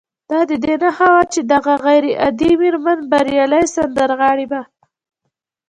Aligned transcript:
دا 0.29 0.39
د 0.49 0.51
دې 0.63 0.75
نښه 0.81 1.07
وه 1.13 1.23
چې 1.33 1.39
دغه 1.53 1.73
غير 1.85 2.03
عادي 2.23 2.51
مېرمن 2.61 2.99
بريالۍ 3.11 3.65
سندرغاړې 3.75 4.45
وه 4.51 4.61